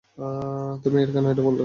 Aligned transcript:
তুমি 0.83 0.97
কেন 1.05 1.25
এটা 1.25 1.41
করলে 1.41 1.49
ডন? 1.49 1.59